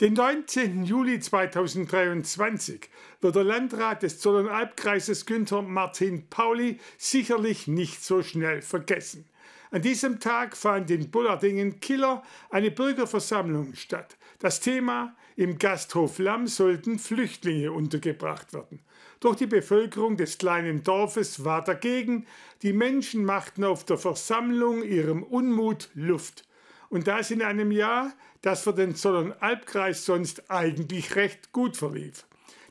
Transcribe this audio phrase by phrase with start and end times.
[0.00, 0.84] Den 19.
[0.84, 2.88] Juli 2023
[3.20, 9.26] wird der Landrat des Zollernalbkreises Günther Martin Pauli sicherlich nicht so schnell vergessen.
[9.70, 14.16] An diesem Tag fand in Bullardingen Killer eine Bürgerversammlung statt.
[14.38, 18.80] Das Thema im Gasthof Lamm sollten Flüchtlinge untergebracht werden.
[19.20, 22.26] Doch die Bevölkerung des kleinen Dorfes war dagegen.
[22.62, 26.44] Die Menschen machten auf der Versammlung ihrem Unmut Luft.
[26.90, 28.12] Und das in einem Jahr,
[28.42, 32.26] das für den Zollernalbkreis sonst eigentlich recht gut verlief.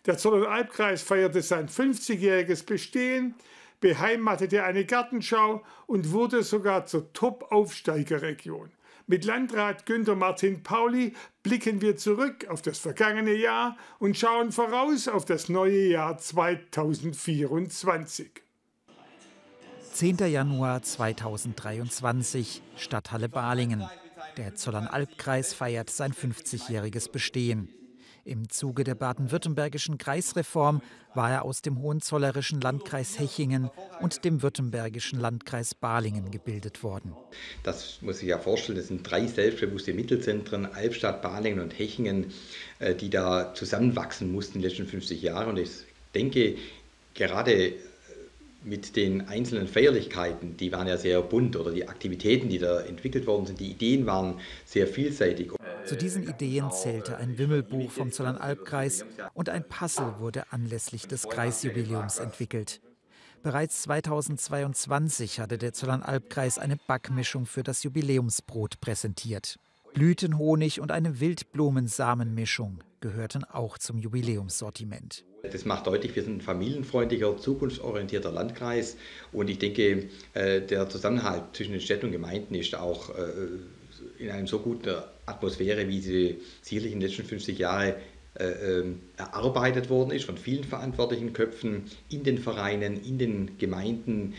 [0.05, 3.35] Der Zollernalbkreis feierte sein 50-jähriges Bestehen,
[3.79, 8.69] beheimatete eine Gartenschau und wurde sogar zur Top-Aufsteigerregion.
[9.07, 15.07] Mit Landrat Günter Martin Pauli blicken wir zurück auf das vergangene Jahr und schauen voraus
[15.07, 18.29] auf das neue Jahr 2024.
[19.93, 20.17] 10.
[20.17, 23.83] Januar 2023, Stadthalle Balingen.
[24.37, 27.69] Der Zollernalbkreis feiert sein 50-jähriges Bestehen.
[28.25, 30.81] Im Zuge der baden-württembergischen Kreisreform
[31.15, 33.69] war er aus dem hohenzollerischen Landkreis Hechingen
[34.01, 37.15] und dem württembergischen Landkreis Balingen gebildet worden.
[37.63, 42.31] Das muss ich ja vorstellen, das sind drei selbstbewusste Mittelzentren, Albstadt, Balingen und Hechingen,
[42.79, 45.49] äh, die da zusammenwachsen mussten in den letzten 50 Jahren.
[45.49, 45.71] Und ich
[46.13, 46.55] denke,
[47.15, 47.73] gerade
[48.63, 53.25] mit den einzelnen Feierlichkeiten, die waren ja sehr bunt oder die Aktivitäten, die da entwickelt
[53.25, 54.35] worden sind, die Ideen waren
[54.65, 55.51] sehr vielseitig.
[55.85, 62.19] Zu diesen Ideen zählte ein Wimmelbuch vom Zollernalbkreis und ein Puzzle wurde anlässlich des Kreisjubiläums
[62.19, 62.81] entwickelt.
[63.41, 69.57] Bereits 2022 hatte der Zollernalbkreis eine Backmischung für das Jubiläumsbrot präsentiert.
[69.93, 75.25] Blütenhonig und eine Wildblumensamenmischung gehörten auch zum Jubiläumssortiment.
[75.43, 78.97] Das macht deutlich, wir sind ein familienfreundlicher, zukunftsorientierter Landkreis
[79.31, 83.23] und ich denke, äh, der Zusammenhalt zwischen den Städten und Gemeinden ist auch äh,
[84.17, 87.93] in einer so guten Atmosphäre, wie sie sicherlich in den letzten 50 Jahren
[88.35, 94.35] äh, ähm, erarbeitet worden ist von vielen verantwortlichen Köpfen in den Vereinen, in den Gemeinden.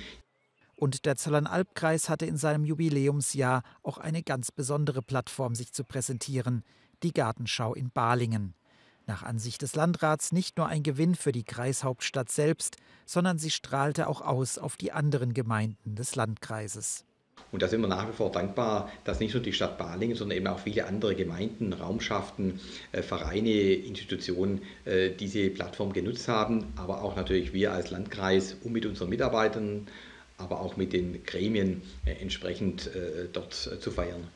[0.77, 6.65] Und der Zollernalbkreis hatte in seinem Jubiläumsjahr auch eine ganz besondere Plattform, sich zu präsentieren,
[7.03, 8.55] die Gartenschau in Balingen.
[9.07, 14.07] Nach Ansicht des Landrats nicht nur ein Gewinn für die Kreishauptstadt selbst, sondern sie strahlte
[14.07, 17.05] auch aus auf die anderen Gemeinden des Landkreises.
[17.53, 20.37] Und da sind wir nach wie vor dankbar, dass nicht nur die Stadt Balingen, sondern
[20.37, 22.61] eben auch viele andere Gemeinden, Raumschaften,
[22.93, 28.73] äh, Vereine, Institutionen äh, diese Plattform genutzt haben, aber auch natürlich wir als Landkreis, um
[28.73, 29.89] mit unseren Mitarbeitern,
[30.39, 32.91] aber auch mit den Gremien äh, entsprechend
[33.33, 34.29] dort zu feiern.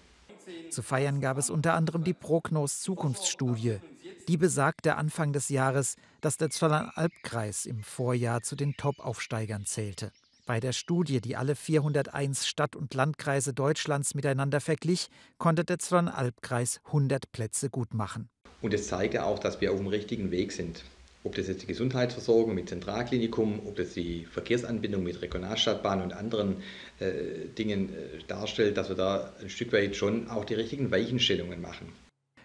[0.74, 3.78] Zu feiern gab es unter anderem die Prognos Zukunftsstudie,
[4.26, 10.10] die besagte Anfang des Jahres, dass der Zollernalbkreis im Vorjahr zu den Top-Aufsteigern zählte.
[10.46, 16.80] Bei der Studie, die alle 401 Stadt- und Landkreise Deutschlands miteinander verglich, konnte der Zollernalbkreis
[16.86, 18.28] 100 Plätze gut machen.
[18.60, 20.82] Und es zeigte auch, dass wir auf dem richtigen Weg sind.
[21.24, 26.56] Ob das jetzt die Gesundheitsversorgung mit Zentralklinikum, ob das die Verkehrsanbindung mit Regionalstadtbahn und anderen
[27.00, 31.62] äh, Dingen äh, darstellt, dass wir da ein Stück weit schon auch die richtigen Weichenstellungen
[31.62, 31.92] machen.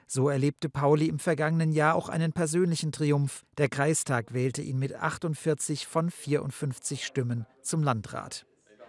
[0.08, 3.44] So erlebte Pauli im vergangenen Jahr auch einen persönlichen Triumph.
[3.58, 8.46] Der Kreistag wählte ihn mit 48 von 54 Stimmen zum Landrat.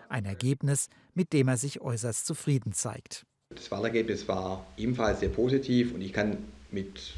[0.08, 3.26] Ein Ergebnis, mit dem er sich äußerst zufrieden zeigt.
[3.50, 6.38] Das Wahlergebnis war ebenfalls sehr positiv und ich kann
[6.70, 7.12] mit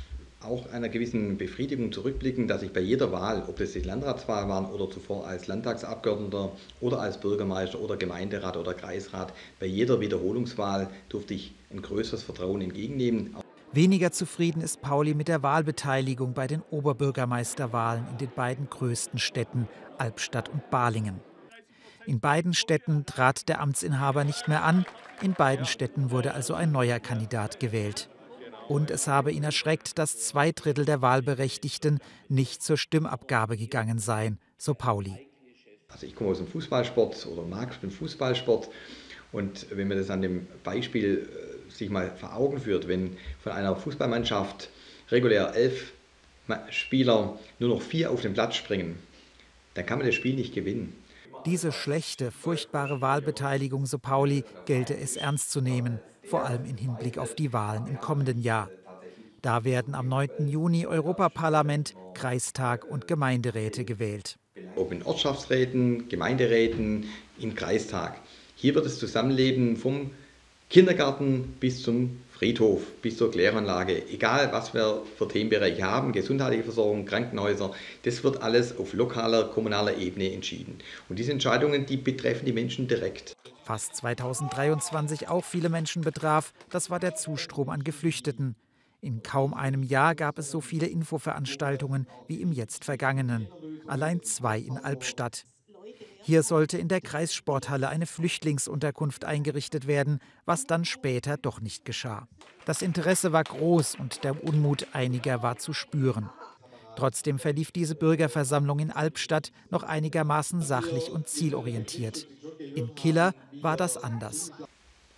[0.45, 4.67] auch einer gewissen Befriedigung zurückblicken, dass ich bei jeder Wahl, ob das die Landratswahl waren
[4.67, 11.35] oder zuvor als Landtagsabgeordneter oder als Bürgermeister oder Gemeinderat oder Kreisrat, bei jeder Wiederholungswahl durfte
[11.35, 13.35] ich ein größeres Vertrauen entgegennehmen.
[13.73, 19.67] Weniger zufrieden ist Pauli mit der Wahlbeteiligung bei den Oberbürgermeisterwahlen in den beiden größten Städten
[19.97, 21.21] Albstadt und Balingen.
[22.07, 24.85] In beiden Städten trat der Amtsinhaber nicht mehr an,
[25.23, 28.11] in beiden Städten wurde also ein neuer Kandidat gewählt.
[28.69, 34.39] Und es habe ihn erschreckt, dass zwei Drittel der Wahlberechtigten nicht zur Stimmabgabe gegangen seien,
[34.59, 35.29] so Pauli.
[35.89, 38.71] Also ich komme aus dem Fußballsport oder mag den Fußballsport
[39.33, 43.53] und wenn man das an dem Beispiel äh, sich mal vor Augen führt, wenn von
[43.53, 44.69] einer Fußballmannschaft
[45.11, 45.93] regulär elf
[46.71, 48.99] Spieler nur noch vier auf den Platz springen,
[49.75, 50.95] dann kann man das Spiel nicht gewinnen.
[51.47, 57.19] Diese schlechte, furchtbare Wahlbeteiligung, so Pauli, gelte es ernst zu nehmen, vor allem im Hinblick
[57.19, 58.69] auf die Wahlen im kommenden Jahr.
[59.43, 60.49] Da werden am 9.
[60.49, 64.39] Juni Europaparlament, Kreistag und Gemeinderäte gewählt.
[64.77, 67.07] Ob in Ortschaftsräten, Gemeinderäten,
[67.41, 68.19] im Kreistag.
[68.55, 70.11] Hier wird das Zusammenleben vom
[70.71, 77.05] Kindergarten bis zum Friedhof, bis zur Kläranlage, egal was wir für Themenbereiche haben, gesundheitliche Versorgung,
[77.05, 77.73] Krankenhäuser,
[78.05, 80.79] das wird alles auf lokaler, kommunaler Ebene entschieden.
[81.09, 83.37] Und diese Entscheidungen, die betreffen die Menschen direkt.
[83.73, 88.55] Was 2023 auch viele Menschen betraf, das war der Zustrom an Geflüchteten.
[89.01, 93.49] In kaum einem Jahr gab es so viele Infoveranstaltungen wie im jetzt vergangenen.
[93.87, 95.47] Allein zwei in Albstadt.
[96.21, 102.29] Hier sollte in der Kreissporthalle eine Flüchtlingsunterkunft eingerichtet werden, was dann später doch nicht geschah.
[102.67, 106.29] Das Interesse war groß und der Unmut einiger war zu spüren.
[106.97, 112.27] Trotzdem verlief diese Bürgerversammlung in Albstadt noch einigermaßen sachlich und zielorientiert.
[112.75, 114.53] In Killer war das anders.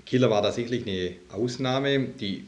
[0.07, 2.47] Killer war tatsächlich eine Ausnahme, die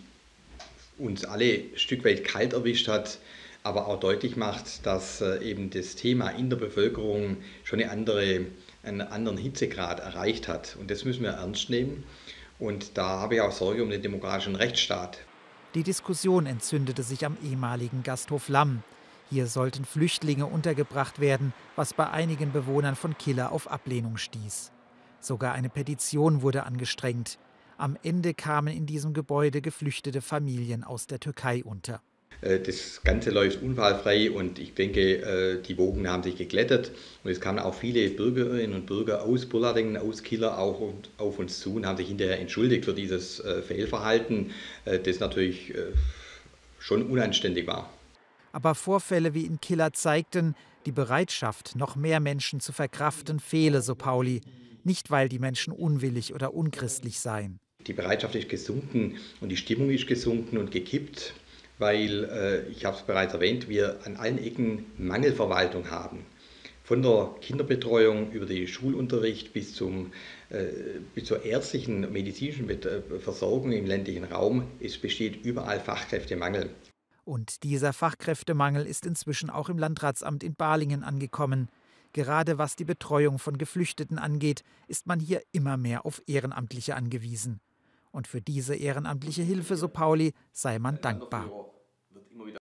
[0.98, 3.18] uns alle ein Stück weit kalt erwischt hat,
[3.62, 8.46] aber auch deutlich macht, dass äh, eben das Thema in der Bevölkerung schon eine andere,
[8.82, 10.76] einen anderen Hitzegrad erreicht hat.
[10.78, 12.04] Und das müssen wir ernst nehmen.
[12.58, 15.18] Und da habe ich auch Sorge um den demokratischen Rechtsstaat.
[15.74, 18.82] Die Diskussion entzündete sich am ehemaligen Gasthof Lamm.
[19.28, 24.70] Hier sollten Flüchtlinge untergebracht werden, was bei einigen Bewohnern von Killer auf Ablehnung stieß.
[25.20, 27.38] Sogar eine Petition wurde angestrengt.
[27.78, 32.00] Am Ende kamen in diesem Gebäude geflüchtete Familien aus der Türkei unter.
[32.40, 36.92] Äh, das Ganze läuft unfallfrei und ich denke, äh, die Wogen haben sich geglättet
[37.24, 41.60] und es kamen auch viele Bürgerinnen und Bürger aus Bullardingen, aus Killer auch auf uns
[41.60, 44.52] zu und haben sich hinterher entschuldigt für dieses äh, Fehlverhalten,
[44.84, 45.74] das natürlich
[46.78, 47.90] schon unanständig war.
[48.52, 50.54] Aber Vorfälle wie in Killer zeigten,
[50.86, 54.40] die Bereitschaft, noch mehr Menschen zu verkraften, fehle, so Pauli.
[54.86, 57.58] Nicht, weil die Menschen unwillig oder unchristlich seien.
[57.86, 61.34] Die Bereitschaft ist gesunken und die Stimmung ist gesunken und gekippt
[61.78, 66.24] weil, äh, ich habe es bereits erwähnt, wir an allen Ecken Mangelverwaltung haben.
[66.84, 70.12] Von der Kinderbetreuung über den Schulunterricht bis, zum,
[70.50, 70.66] äh,
[71.14, 74.68] bis zur ärztlichen, medizinischen äh, Versorgung im ländlichen Raum.
[74.80, 76.70] Es besteht überall Fachkräftemangel.
[77.24, 81.68] Und dieser Fachkräftemangel ist inzwischen auch im Landratsamt in Balingen angekommen.
[82.16, 87.60] Gerade was die Betreuung von Geflüchteten angeht, ist man hier immer mehr auf Ehrenamtliche angewiesen.
[88.10, 91.75] Und für diese ehrenamtliche Hilfe, so Pauli, sei man dankbar.